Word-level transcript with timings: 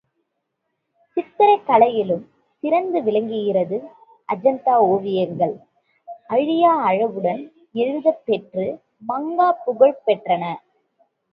சித்திரக் 1.17 1.67
கலையிலும் 1.67 2.23
சிறந்தே 2.63 3.01
விளங்கியிருக்கிறது, 3.01 3.77
அஜந்தா 4.29 4.75
ஓவியங்கள் 4.87 5.53
அழியா 6.29 6.73
அழகுடன் 6.83 7.43
எழுதப் 7.75 8.23
பெற்று 8.25 8.65
மங்காப் 9.07 9.61
புகழ் 9.65 10.01
பெற்றன. 10.07 10.43